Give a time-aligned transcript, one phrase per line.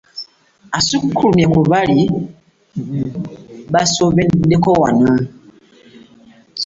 [0.77, 1.99] Osukkulumye ku baali
[3.73, 5.11] basomeddeko wano!